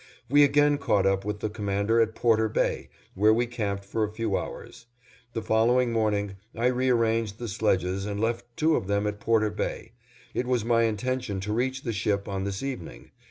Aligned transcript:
We 0.31 0.43
again 0.43 0.79
caught 0.79 1.05
up 1.05 1.25
with 1.25 1.41
the 1.41 1.49
Commander 1.51 2.01
at 2.01 2.15
Porter 2.15 2.49
Bay, 2.49 2.89
where 3.13 3.31
we 3.31 3.45
camped 3.45 3.85
for 3.85 4.03
a 4.03 4.09
few 4.11 4.35
hours. 4.35 4.87
The 5.33 5.43
following 5.43 5.91
morning 5.91 6.37
I 6.55 6.65
rearranged 6.73 7.37
the 7.37 7.47
sledges 7.47 8.03
and 8.07 8.19
left 8.19 8.45
two 8.57 8.75
of 8.75 8.87
them 8.87 9.05
at 9.05 9.19
Porter 9.19 9.51
Bay. 9.51 9.91
It 10.33 10.47
was 10.47 10.65
my 10.65 10.85
intention 10.85 11.39
to 11.41 11.53
reach 11.53 11.83
the 11.83 11.93
ship 11.93 12.27
on 12.27 12.45
this 12.45 12.63
evening. 12.63 13.11